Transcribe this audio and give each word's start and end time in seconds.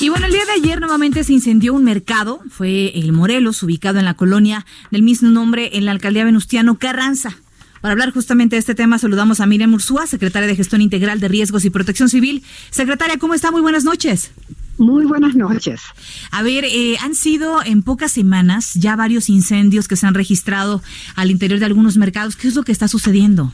Y 0.00 0.08
bueno, 0.08 0.24
el 0.24 0.32
día 0.32 0.46
de 0.46 0.52
ayer 0.52 0.80
nuevamente 0.80 1.24
se 1.24 1.34
incendió 1.34 1.74
un 1.74 1.84
mercado, 1.84 2.40
fue 2.48 2.98
el 2.98 3.12
Morelos, 3.12 3.62
ubicado 3.62 3.98
en 3.98 4.06
la 4.06 4.14
colonia 4.14 4.64
del 4.90 5.02
mismo 5.02 5.28
nombre 5.28 5.76
en 5.76 5.84
la 5.84 5.92
alcaldía 5.92 6.24
Venustiano 6.24 6.78
Carranza. 6.78 7.36
Para 7.82 7.92
hablar 7.92 8.10
justamente 8.10 8.56
de 8.56 8.60
este 8.60 8.74
tema, 8.74 8.98
saludamos 8.98 9.40
a 9.40 9.46
Miriam 9.46 9.74
Ursúa, 9.74 10.06
secretaria 10.06 10.48
de 10.48 10.56
Gestión 10.56 10.80
Integral 10.80 11.20
de 11.20 11.28
Riesgos 11.28 11.66
y 11.66 11.70
Protección 11.70 12.08
Civil. 12.08 12.42
Secretaria, 12.70 13.18
¿cómo 13.18 13.34
está? 13.34 13.50
Muy 13.50 13.60
buenas 13.60 13.84
noches. 13.84 14.30
Muy 14.78 15.04
buenas 15.04 15.34
noches. 15.34 15.82
A 16.30 16.42
ver, 16.42 16.64
eh, 16.64 16.96
han 17.02 17.14
sido 17.14 17.62
en 17.62 17.82
pocas 17.82 18.10
semanas 18.10 18.72
ya 18.72 18.96
varios 18.96 19.28
incendios 19.28 19.86
que 19.86 19.96
se 19.96 20.06
han 20.06 20.14
registrado 20.14 20.82
al 21.14 21.30
interior 21.30 21.58
de 21.58 21.66
algunos 21.66 21.98
mercados. 21.98 22.36
¿Qué 22.36 22.48
es 22.48 22.54
lo 22.54 22.62
que 22.62 22.72
está 22.72 22.88
sucediendo? 22.88 23.52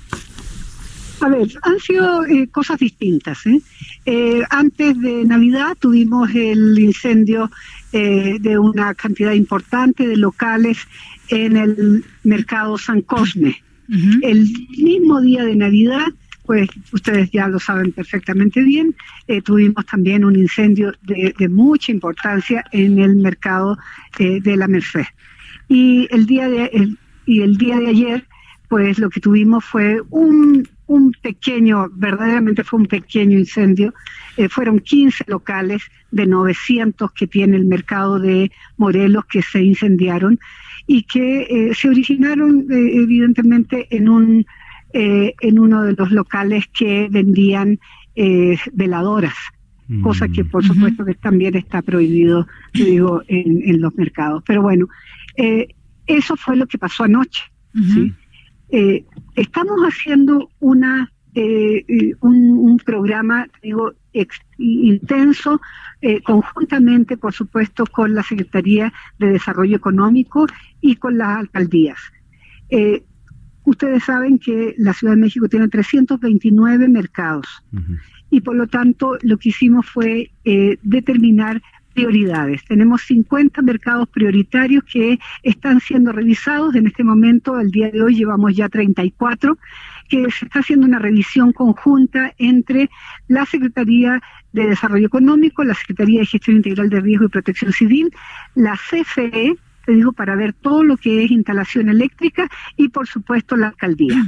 A 1.21 1.29
ver, 1.29 1.49
han 1.63 1.81
sido 1.81 2.25
eh, 2.27 2.49
cosas 2.49 2.79
distintas. 2.79 3.47
¿eh? 3.47 3.61
¿eh? 4.05 4.43
antes 4.51 5.01
de 5.01 5.25
Navidad 5.25 5.77
tuvimos 5.79 6.31
el 6.35 6.79
incendio 6.79 7.51
eh, 7.93 8.37
de 8.41 8.59
una 8.59 8.95
cantidad 8.95 9.33
importante 9.33 10.07
de 10.07 10.17
locales 10.17 10.79
en 11.29 11.57
el 11.57 12.05
mercado 12.23 12.77
San 12.79 13.03
Cosme. 13.03 13.63
El 14.23 14.51
mismo 14.79 15.21
día 15.21 15.45
de 15.45 15.55
Navidad, 15.55 16.07
pues 16.45 16.69
ustedes 16.93 17.31
ya 17.31 17.47
lo 17.47 17.61
saben 17.61 17.93
perfectamente 17.93 18.61
bien, 18.61 18.97
tuvimos 19.45 19.87
también 19.87 20.25
un 20.25 20.35
incendio 20.35 20.93
de, 21.03 21.33
de, 21.39 21.49
mucha 21.49 21.93
importancia 21.93 22.65
en 22.73 22.99
el 22.99 23.15
mercado 23.15 23.79
de 24.19 24.57
la 24.57 24.67
Merced. 24.67 25.05
Y 25.69 26.09
el 26.11 26.27
día 26.27 26.49
de, 26.49 26.65
el, 26.73 26.99
y 27.27 27.43
el 27.43 27.57
día 27.57 27.79
de 27.79 27.89
ayer, 27.89 28.27
pues 28.69 28.99
lo 28.99 29.11
que 29.11 29.21
tuvimos 29.21 29.65
fue 29.65 30.01
un 30.11 30.69
un 30.87 31.13
pequeño, 31.21 31.89
verdaderamente 31.93 32.63
fue 32.65 32.81
un 32.81 32.87
pequeño 32.87 33.39
incendio. 33.39 33.93
Eh, 34.37 34.49
fueron 34.49 34.79
15 34.79 35.25
locales 35.27 35.83
de 36.11 36.27
900 36.27 37.13
que 37.13 37.27
tiene 37.27 37.57
el 37.57 37.67
mercado 37.67 38.19
de 38.19 38.53
Morelos 38.77 39.25
que 39.27 39.43
se 39.43 39.63
incendiaron 39.63 40.39
y 40.87 41.03
que 41.03 41.43
eh, 41.43 41.75
se 41.75 41.89
originaron 41.89 42.67
eh, 42.71 43.03
evidentemente 43.03 43.87
en 43.91 44.09
un 44.09 44.47
en 44.99 45.59
uno 45.59 45.83
de 45.83 45.93
los 45.93 46.11
locales 46.11 46.65
que 46.73 47.09
vendían 47.11 47.79
veladoras 48.73 49.35
cosa 50.03 50.27
que 50.27 50.43
por 50.43 50.65
mm. 50.65 50.69
supuesto 50.69 51.05
que 51.05 51.13
también 51.13 51.55
está 51.55 51.83
prohibido 51.83 52.47
digo 52.73 53.21
en, 53.29 53.61
en, 53.69 53.79
los 53.83 53.95
mercados 53.95 54.43
pero 54.47 54.63
bueno 54.63 54.89
eso 56.07 56.37
fue 56.37 56.57
lo 56.57 56.67
que 56.67 56.79
pasó 56.79 57.05
anoche 57.05 57.43
¿sí? 57.75 58.15
Eh, 58.71 59.05
estamos 59.35 59.81
haciendo 59.83 60.51
una 60.61 61.13
eh, 61.35 61.85
eh, 61.87 62.13
un, 62.21 62.81
programa, 62.85 63.47
digo, 63.63 63.93
intenso, 64.59 65.61
conjuntamente, 66.25 67.17
por 67.19 67.35
supuesto, 67.35 67.85
con 67.85 68.15
la 68.15 68.23
Secretaría 68.23 68.93
de 69.19 69.33
Desarrollo 69.33 69.77
Económico 69.77 70.47
y 70.81 70.97
con 70.97 71.19
las 71.19 71.37
alcaldías. 71.39 71.99
ustedes 73.65 74.05
saben 74.05 74.39
que 74.39 74.75
la 74.79 74.95
Ciudad 74.95 75.15
de 75.15 75.21
México 75.21 75.49
tiene 75.49 75.69
329 75.69 76.89
mercados 76.89 77.47
y 78.31 78.41
por 78.41 78.57
lo 78.57 78.67
tanto 78.67 79.19
lo 79.23 79.37
que 79.37 79.51
hicimos 79.51 79.87
fue 79.87 80.31
determinar 80.83 81.61
prioridades. 81.97 82.63
Tenemos 82.65 83.03
50 83.03 83.63
mercados 83.63 84.07
prioritarios 84.11 84.85
que 84.85 85.19
están 85.43 85.81
siendo 85.81 86.13
revisados. 86.13 86.75
En 86.75 86.87
este 86.87 87.03
momento, 87.03 87.59
el 87.59 87.71
día 87.71 87.91
de 87.91 88.03
hoy, 88.03 88.15
llevamos 88.15 88.55
ya 88.55 88.69
34 88.69 89.57
que 90.09 90.31
se 90.31 90.45
está 90.45 90.61
haciendo 90.61 90.87
una 90.87 90.99
revisión 90.99 91.53
conjunta 91.53 92.35
entre 92.37 92.91
la 93.29 93.47
Secretaría 93.47 94.21
de 94.53 94.69
Desarrollo 94.69 95.07
Económico, 95.07 95.65
la 95.65 95.75
Secretaría 95.75 96.21
de 96.21 96.27
Gestión 96.27 96.59
Integral 96.59 96.91
de 96.91 97.01
Riesgo 97.01 97.25
y 97.25 97.29
Protección 97.31 97.73
Civil, 97.73 98.11
la 98.55 98.77
CFE, 98.77 99.57
te 99.87 99.93
digo, 99.93 100.13
para 100.13 100.37
ver 100.37 100.53
todo 100.53 100.85
lo 100.85 100.97
que 100.99 101.25
es 101.25 101.31
instalación 101.31 101.89
eléctrica 101.89 102.49
y, 102.77 102.89
por 102.91 103.07
supuesto, 103.07 103.57
la 103.57 103.69
alcaldía. 103.69 104.23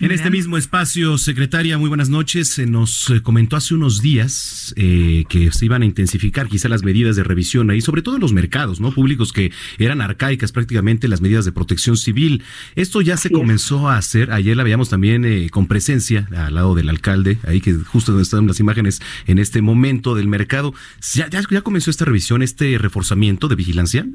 En 0.00 0.10
este 0.10 0.28
mismo 0.28 0.58
espacio, 0.58 1.18
secretaria, 1.18 1.78
muy 1.78 1.88
buenas 1.88 2.08
noches. 2.08 2.48
Se 2.48 2.66
nos 2.66 3.10
eh, 3.10 3.22
comentó 3.22 3.56
hace 3.56 3.74
unos 3.74 4.02
días 4.02 4.74
eh, 4.76 5.24
que 5.28 5.52
se 5.52 5.64
iban 5.64 5.82
a 5.82 5.84
intensificar 5.84 6.48
quizá 6.48 6.68
las 6.68 6.82
medidas 6.82 7.14
de 7.14 7.22
revisión 7.22 7.70
ahí, 7.70 7.80
sobre 7.80 8.02
todo 8.02 8.16
en 8.16 8.20
los 8.20 8.32
mercados 8.32 8.80
no 8.80 8.92
públicos 8.92 9.32
que 9.32 9.52
eran 9.78 10.00
arcaicas 10.00 10.50
prácticamente 10.50 11.06
las 11.06 11.20
medidas 11.20 11.44
de 11.44 11.52
protección 11.52 11.96
civil. 11.96 12.42
Esto 12.74 13.02
ya 13.02 13.16
se 13.16 13.30
comenzó 13.30 13.88
a 13.88 13.96
hacer. 13.96 14.32
Ayer 14.32 14.56
la 14.56 14.64
veíamos 14.64 14.88
también 14.88 15.24
eh, 15.24 15.48
con 15.50 15.68
presencia 15.68 16.28
al 16.36 16.56
lado 16.56 16.74
del 16.74 16.88
alcalde, 16.88 17.38
ahí 17.46 17.60
que 17.60 17.74
justo 17.74 18.10
donde 18.12 18.24
están 18.24 18.48
las 18.48 18.58
imágenes 18.58 19.00
en 19.26 19.38
este 19.38 19.62
momento 19.62 20.16
del 20.16 20.26
mercado. 20.26 20.74
¿Ya, 21.14 21.30
ya, 21.30 21.42
ya 21.48 21.60
comenzó 21.60 21.90
esta 21.90 22.04
revisión, 22.04 22.42
este 22.42 22.78
reforzamiento 22.78 23.46
de 23.46 23.54
vigilancia? 23.54 24.06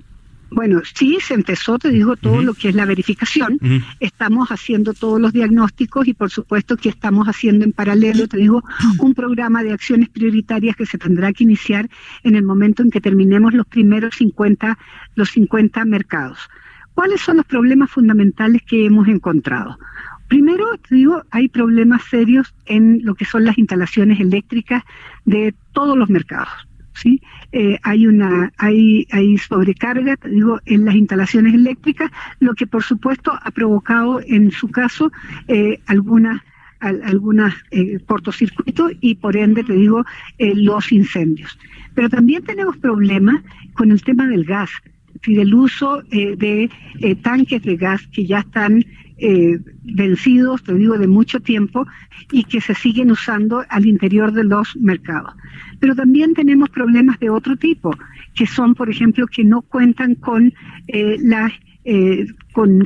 Bueno, 0.51 0.81
sí, 0.95 1.17
se 1.21 1.35
empezó, 1.35 1.77
te 1.77 1.89
digo, 1.89 2.15
todo 2.15 2.41
lo 2.41 2.53
que 2.53 2.69
es 2.69 2.75
la 2.75 2.85
verificación. 2.85 3.59
Estamos 3.99 4.49
haciendo 4.49 4.93
todos 4.93 5.19
los 5.19 5.31
diagnósticos 5.31 6.07
y 6.07 6.13
por 6.13 6.31
supuesto 6.31 6.75
que 6.75 6.89
estamos 6.89 7.27
haciendo 7.27 7.65
en 7.65 7.71
paralelo, 7.71 8.27
te 8.27 8.37
digo, 8.37 8.63
un 8.99 9.13
programa 9.13 9.63
de 9.63 9.73
acciones 9.73 10.09
prioritarias 10.09 10.75
que 10.75 10.85
se 10.85 10.97
tendrá 10.97 11.31
que 11.33 11.43
iniciar 11.43 11.89
en 12.23 12.35
el 12.35 12.43
momento 12.43 12.81
en 12.81 12.89
que 12.89 13.01
terminemos 13.01 13.53
los 13.53 13.67
primeros 13.67 14.15
50, 14.15 14.77
los 15.15 15.29
50 15.29 15.85
mercados. 15.85 16.39
¿Cuáles 16.93 17.21
son 17.21 17.37
los 17.37 17.45
problemas 17.45 17.91
fundamentales 17.91 18.61
que 18.63 18.85
hemos 18.85 19.07
encontrado? 19.07 19.77
Primero, 20.27 20.65
te 20.77 20.95
digo, 20.95 21.23
hay 21.31 21.47
problemas 21.47 22.03
serios 22.03 22.53
en 22.65 22.99
lo 23.03 23.15
que 23.15 23.25
son 23.25 23.45
las 23.45 23.57
instalaciones 23.57 24.19
eléctricas 24.19 24.83
de 25.25 25.55
todos 25.73 25.97
los 25.97 26.09
mercados. 26.09 26.68
¿Sí? 27.01 27.21
Eh, 27.51 27.79
hay 27.83 28.07
una 28.07 28.51
hay, 28.57 29.07
hay 29.11 29.37
sobrecarga 29.37 30.15
digo 30.25 30.59
en 30.65 30.85
las 30.85 30.95
instalaciones 30.95 31.53
eléctricas 31.53 32.11
lo 32.39 32.53
que 32.53 32.67
por 32.67 32.83
supuesto 32.83 33.31
ha 33.41 33.51
provocado 33.51 34.21
en 34.25 34.51
su 34.51 34.69
caso 34.69 35.11
eh, 35.47 35.79
algunas 35.87 36.41
algunas 36.79 37.53
eh, 37.71 37.99
cortocircuitos 38.05 38.93
y 39.01 39.15
por 39.15 39.35
ende 39.35 39.65
te 39.65 39.73
digo 39.73 40.05
eh, 40.37 40.53
los 40.55 40.91
incendios 40.93 41.59
pero 41.93 42.09
también 42.09 42.43
tenemos 42.43 42.77
problemas 42.77 43.41
con 43.73 43.91
el 43.91 44.01
tema 44.01 44.27
del 44.27 44.45
gas 44.45 44.69
del 45.27 45.53
uso 45.53 46.01
de 46.03 46.69
tanques 47.21 47.61
de 47.63 47.75
gas 47.75 48.07
que 48.13 48.25
ya 48.25 48.39
están 48.39 48.85
eh, 49.19 49.59
vencidos, 49.83 50.63
te 50.63 50.73
digo, 50.73 50.97
de 50.97 51.07
mucho 51.07 51.39
tiempo 51.39 51.85
y 52.31 52.43
que 52.43 52.61
se 52.61 52.73
siguen 52.75 53.11
usando 53.11 53.63
al 53.69 53.85
interior 53.85 54.31
de 54.31 54.43
los 54.43 54.75
mercados. 54.77 55.33
Pero 55.79 55.95
también 55.95 56.33
tenemos 56.33 56.69
problemas 56.69 57.19
de 57.19 57.29
otro 57.29 57.55
tipo, 57.55 57.95
que 58.35 58.45
son, 58.45 58.75
por 58.75 58.89
ejemplo, 58.89 59.27
que 59.27 59.43
no 59.43 59.61
cuentan 59.61 60.15
con 60.15 60.53
eh, 60.87 61.17
las 61.21 61.51
eh, 61.85 62.27
con, 62.53 62.83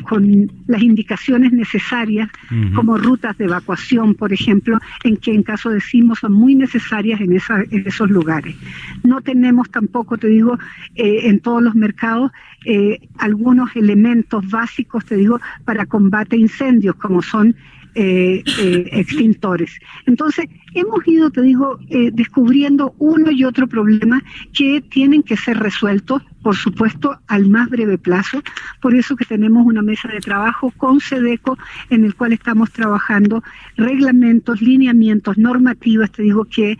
las 0.67 0.81
indicaciones 0.81 1.51
necesarias, 1.51 2.29
como 2.75 2.95
rutas 2.97 3.38
de 3.38 3.45
evacuación, 3.45 4.13
por 4.13 4.31
ejemplo, 4.31 4.77
en 5.03 5.17
que 5.17 5.33
en 5.33 5.41
caso 5.41 5.72
de 5.72 5.81
sismo 5.81 6.16
son 6.16 6.31
muy 6.31 6.53
necesarias 6.53 7.19
en, 7.19 7.34
en 7.34 7.87
esos 7.87 8.09
lugares. 8.09 8.55
No 9.03 9.22
tenemos 9.22 9.69
tampoco, 9.72 10.17
te 10.17 10.28
digo, 10.28 10.59
eh, 10.96 11.22
en 11.23 11.40
todos 11.40 11.63
los 11.63 11.75
mercados 11.75 12.31
eh, 12.66 12.99
algunos 13.17 13.75
elementos 13.75 14.47
básicos, 14.49 15.03
te 15.05 15.16
digo, 15.17 15.41
para 15.66 15.85
combate 15.85 16.22
a 16.31 16.35
incendios, 16.35 16.96
como 16.96 17.22
son 17.22 17.55
eh, 17.96 18.43
eh, 18.58 18.90
extintores. 18.93 19.78
Entonces, 20.08 20.47
hemos 20.73 21.08
ido, 21.08 21.29
te 21.29 21.43
digo, 21.43 21.78
eh, 21.90 22.09
descubriendo 22.11 22.96
uno 22.97 23.29
y 23.29 23.43
otro 23.43 23.67
problema 23.67 24.23
que 24.52 24.81
tienen 24.81 25.22
que 25.22 25.37
ser 25.37 25.59
resueltos, 25.59 26.23
por 26.41 26.55
supuesto, 26.55 27.20
al 27.28 27.49
más 27.49 27.70
breve 27.70 27.99
plazo. 27.99 28.41
Por 28.81 28.96
eso 28.96 29.16
que 29.16 29.25
tenemos 29.25 29.64
una 29.64 29.84
mesa 29.84 30.08
de 30.08 30.22
trabajo 30.22 30.73
con 30.75 31.02
SEDECO 31.02 31.55
en 31.91 32.03
el 32.03 32.16
cual 32.16 32.34
estamos 32.34 32.72
trabajando 32.72 33.43
reglamentos, 33.78 34.59
lineamientos, 34.59 35.37
normativas, 35.37 36.11
te 36.11 36.23
digo, 36.23 36.46
que 36.46 36.79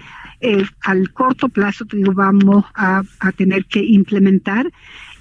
al 0.82 1.14
corto 1.14 1.48
plazo, 1.48 1.86
te 1.86 1.98
digo, 1.98 2.14
vamos 2.14 2.66
a 2.74 3.04
tener 3.38 3.66
que 3.66 3.84
implementar. 3.84 4.72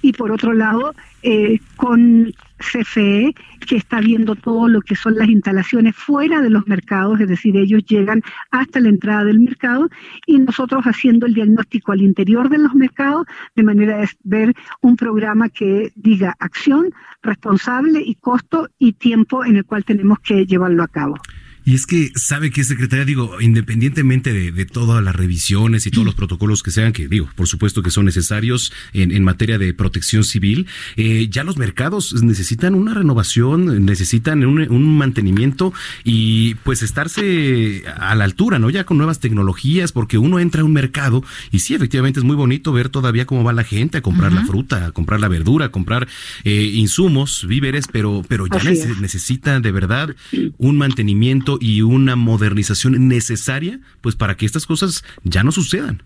Y 0.03 0.13
por 0.13 0.31
otro 0.31 0.53
lado, 0.53 0.93
eh, 1.23 1.59
con 1.75 2.31
CFE, 2.59 3.33
que 3.65 3.77
está 3.77 3.99
viendo 3.99 4.35
todo 4.35 4.67
lo 4.67 4.81
que 4.81 4.95
son 4.95 5.15
las 5.15 5.29
instalaciones 5.29 5.95
fuera 5.95 6.41
de 6.41 6.49
los 6.49 6.67
mercados, 6.67 7.19
es 7.19 7.27
decir, 7.27 7.57
ellos 7.57 7.83
llegan 7.85 8.21
hasta 8.51 8.79
la 8.79 8.89
entrada 8.89 9.23
del 9.23 9.39
mercado 9.39 9.89
y 10.25 10.39
nosotros 10.39 10.83
haciendo 10.83 11.25
el 11.25 11.33
diagnóstico 11.33 11.91
al 11.91 12.01
interior 12.01 12.49
de 12.49 12.57
los 12.57 12.75
mercados, 12.75 13.25
de 13.55 13.63
manera 13.63 13.97
de 13.97 14.09
ver 14.23 14.53
un 14.81 14.95
programa 14.95 15.49
que 15.49 15.91
diga 15.95 16.35
acción, 16.39 16.89
responsable 17.21 18.01
y 18.05 18.15
costo 18.15 18.69
y 18.77 18.93
tiempo 18.93 19.45
en 19.45 19.57
el 19.57 19.65
cual 19.65 19.83
tenemos 19.83 20.19
que 20.19 20.45
llevarlo 20.45 20.83
a 20.83 20.87
cabo. 20.87 21.15
Y 21.65 21.75
es 21.75 21.85
que 21.85 22.11
sabe 22.15 22.51
que 22.51 22.63
secretaria, 22.63 23.05
digo, 23.05 23.39
independientemente 23.39 24.33
de, 24.33 24.65
todas 24.65 25.03
las 25.03 25.15
revisiones 25.15 25.85
y 25.85 25.91
todos 25.91 26.05
los 26.05 26.15
protocolos 26.15 26.63
que 26.63 26.71
sean, 26.71 26.93
que 26.93 27.07
digo, 27.07 27.29
por 27.35 27.47
supuesto 27.47 27.83
que 27.83 27.91
son 27.91 28.05
necesarios 28.05 28.73
en, 28.93 29.23
materia 29.23 29.57
de 29.57 29.73
protección 29.73 30.23
civil, 30.23 30.67
eh, 30.97 31.27
ya 31.29 31.43
los 31.43 31.57
mercados 31.57 32.21
necesitan 32.23 32.75
una 32.75 32.93
renovación, 32.93 33.85
necesitan 33.85 34.43
un, 34.45 34.97
mantenimiento 34.97 35.73
y 36.03 36.55
pues 36.55 36.83
estarse 36.83 37.83
a 37.97 38.15
la 38.15 38.25
altura, 38.25 38.59
¿no? 38.59 38.69
Ya 38.69 38.83
con 38.83 38.97
nuevas 38.97 39.19
tecnologías, 39.19 39.91
porque 39.91 40.17
uno 40.17 40.39
entra 40.39 40.61
a 40.61 40.65
un 40.65 40.73
mercado 40.73 41.23
y 41.51 41.59
sí, 41.59 41.73
efectivamente 41.73 42.19
es 42.19 42.25
muy 42.25 42.35
bonito 42.35 42.73
ver 42.73 42.89
todavía 42.89 43.25
cómo 43.25 43.43
va 43.43 43.53
la 43.53 43.63
gente 43.63 43.99
a 43.99 44.01
comprar 44.01 44.33
la 44.33 44.45
fruta, 44.45 44.87
a 44.87 44.91
comprar 44.91 45.19
la 45.19 45.27
verdura, 45.27 45.65
a 45.65 45.69
comprar 45.69 46.07
eh, 46.43 46.71
insumos, 46.73 47.45
víveres, 47.47 47.87
pero, 47.91 48.23
pero 48.27 48.47
ya 48.47 48.61
necesita 48.99 49.59
de 49.59 49.71
verdad 49.71 50.15
un 50.57 50.77
mantenimiento 50.77 51.52
y 51.59 51.81
una 51.81 52.15
modernización 52.15 53.07
necesaria 53.07 53.79
pues 54.01 54.15
para 54.15 54.35
que 54.35 54.45
estas 54.45 54.65
cosas 54.65 55.03
ya 55.23 55.43
no 55.43 55.51
sucedan. 55.51 56.03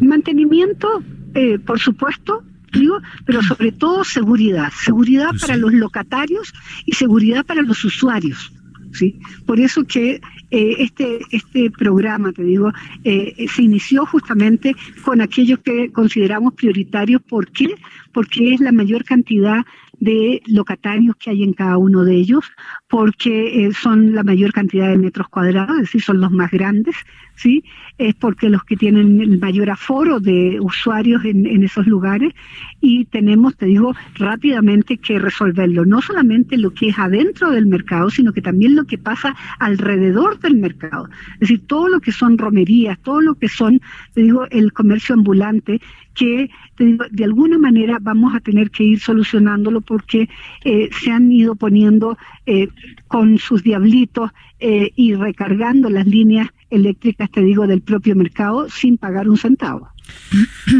Mantenimiento, 0.00 1.02
eh, 1.34 1.58
por 1.58 1.78
supuesto, 1.78 2.42
digo, 2.72 2.98
pero 3.24 3.42
sobre 3.42 3.72
todo 3.72 4.04
seguridad, 4.04 4.72
seguridad 4.84 5.30
pues 5.30 5.42
para 5.42 5.56
los 5.56 5.72
locatarios 5.72 6.52
y 6.84 6.92
seguridad 6.92 7.44
para 7.44 7.62
los 7.62 7.84
usuarios. 7.84 8.52
¿sí? 8.92 9.18
Por 9.44 9.60
eso 9.60 9.84
que 9.84 10.20
eh, 10.50 10.76
este, 10.78 11.20
este 11.30 11.70
programa, 11.70 12.32
te 12.32 12.42
digo, 12.42 12.72
eh, 13.04 13.46
se 13.48 13.62
inició 13.62 14.06
justamente 14.06 14.74
con 15.02 15.20
aquellos 15.20 15.60
que 15.60 15.90
consideramos 15.92 16.54
prioritarios. 16.54 17.22
¿Por 17.22 17.50
qué? 17.50 17.74
Porque 18.12 18.54
es 18.54 18.60
la 18.60 18.72
mayor 18.72 19.04
cantidad 19.04 19.64
de 20.00 20.42
locatarios 20.46 21.16
que 21.16 21.30
hay 21.30 21.42
en 21.42 21.52
cada 21.52 21.78
uno 21.78 22.04
de 22.04 22.14
ellos, 22.14 22.44
porque 22.88 23.66
eh, 23.66 23.72
son 23.72 24.14
la 24.14 24.22
mayor 24.22 24.52
cantidad 24.52 24.88
de 24.88 24.98
metros 24.98 25.28
cuadrados, 25.28 25.76
es 25.76 25.82
decir, 25.82 26.02
son 26.02 26.20
los 26.20 26.30
más 26.30 26.50
grandes, 26.50 26.96
¿sí? 27.34 27.64
Es 27.98 28.14
porque 28.14 28.48
los 28.48 28.64
que 28.64 28.76
tienen 28.76 29.20
el 29.20 29.38
mayor 29.38 29.70
aforo 29.70 30.20
de 30.20 30.58
usuarios 30.60 31.24
en, 31.24 31.46
en 31.46 31.62
esos 31.64 31.86
lugares 31.86 32.34
y 32.80 33.06
tenemos, 33.06 33.56
te 33.56 33.66
digo, 33.66 33.94
rápidamente 34.14 34.98
que 34.98 35.18
resolverlo, 35.18 35.84
no 35.84 36.02
solamente 36.02 36.56
lo 36.58 36.72
que 36.72 36.88
es 36.88 36.98
adentro 36.98 37.50
del 37.50 37.66
mercado, 37.66 38.10
sino 38.10 38.32
que 38.32 38.42
también 38.42 38.76
lo 38.76 38.84
que 38.84 38.98
pasa 38.98 39.34
alrededor 39.58 40.38
del 40.40 40.56
mercado. 40.56 41.08
Es 41.34 41.40
decir, 41.40 41.66
todo 41.66 41.88
lo 41.88 42.00
que 42.00 42.12
son 42.12 42.38
romerías, 42.38 42.98
todo 43.00 43.20
lo 43.20 43.34
que 43.34 43.48
son, 43.48 43.80
te 44.14 44.22
digo, 44.22 44.46
el 44.50 44.72
comercio 44.72 45.14
ambulante, 45.14 45.80
que 46.16 46.50
de 46.78 47.24
alguna 47.24 47.58
manera 47.58 47.98
vamos 48.00 48.34
a 48.34 48.40
tener 48.40 48.70
que 48.70 48.84
ir 48.84 48.98
solucionándolo 48.98 49.82
porque 49.82 50.28
eh, 50.64 50.88
se 50.90 51.10
han 51.10 51.30
ido 51.30 51.54
poniendo 51.54 52.18
eh, 52.46 52.68
con 53.06 53.38
sus 53.38 53.62
diablitos 53.62 54.30
eh, 54.58 54.90
y 54.96 55.14
recargando 55.14 55.90
las 55.90 56.06
líneas 56.06 56.48
eléctricas, 56.70 57.30
te 57.30 57.42
digo, 57.42 57.66
del 57.66 57.82
propio 57.82 58.16
mercado 58.16 58.68
sin 58.68 58.96
pagar 58.96 59.28
un 59.28 59.36
centavo. 59.36 59.88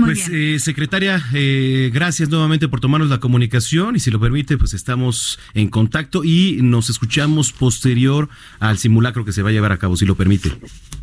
Pues, 0.05 0.29
eh, 0.31 0.59
secretaria, 0.61 1.23
eh, 1.35 1.91
gracias 1.93 2.29
nuevamente 2.29 2.69
por 2.69 2.81
tomarnos 2.81 3.11
la 3.11 3.21
comunicación 3.21 3.97
y 3.97 4.01
si 4.01 4.11
lo 4.11 4.21
permite, 4.21 4.59
pues 4.59 4.75
estamos 4.75 5.39
en 5.55 5.69
contacto 5.69 6.25
y 6.25 6.59
nos 6.63 6.91
escuchamos 6.91 7.53
posterior 7.53 8.29
al 8.59 8.79
simulacro 8.79 9.25
que 9.25 9.33
se 9.33 9.43
va 9.43 9.51
a 9.51 9.53
llevar 9.53 9.73
a 9.73 9.79
cabo, 9.79 9.97
si 9.97 10.07
lo 10.07 10.15
permite. 10.15 10.53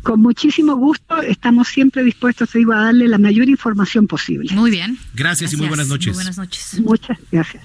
Con 0.02 0.20
muchísimo 0.20 0.76
gusto, 0.76 1.20
estamos 1.22 1.68
siempre 1.68 2.02
dispuestos, 2.02 2.50
te 2.50 2.58
digo, 2.58 2.72
a 2.72 2.84
darle 2.84 3.08
la 3.08 3.18
mayor 3.18 3.48
información 3.48 4.06
posible. 4.06 4.54
Muy 4.54 4.70
bien. 4.70 4.98
Gracias, 5.14 5.52
y 5.52 5.56
muy 5.56 5.68
buenas 5.68 5.88
noches. 5.88 6.08
Muy 6.08 6.16
buenas 6.16 6.38
noches. 6.38 6.80
Muchas 6.80 7.18
gracias. 7.30 7.64